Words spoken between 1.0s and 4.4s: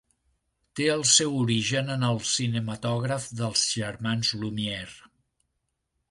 seu origen en el cinematògraf dels germans